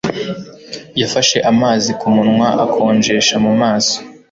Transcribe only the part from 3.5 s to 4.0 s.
maso